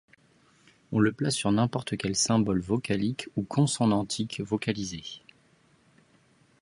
[0.91, 5.03] On le place sur n’importe quel symbole vocalique ou consonantique vocalisé.